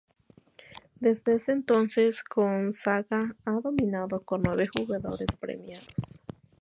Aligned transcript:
Desde 0.99 1.39
entonces, 1.51 2.23
Gonzaga 2.27 3.35
ha 3.45 3.51
dominado 3.61 4.23
con 4.23 4.41
nueve 4.41 4.67
jugadores 4.75 5.27
premiados. 5.39 5.87